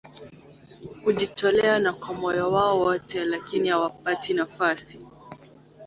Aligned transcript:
kujitolea 1.03 1.79
na 1.79 1.93
kwa 1.93 2.13
moyo 2.13 2.51
wao 2.51 2.79
wote 2.79 3.25
lakini 3.25 3.69
hawapati 3.69 4.33
nafasi 4.33 4.99